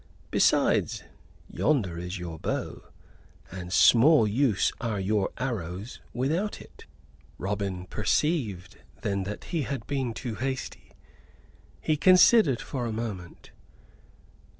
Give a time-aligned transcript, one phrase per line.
[0.31, 1.03] "Besides,
[1.47, 2.85] yonder is your bow,
[3.51, 6.87] and small use are your arrows without it."
[7.37, 10.93] Robin perceived then that he had been too hasty.
[11.79, 13.51] He considered for a moment.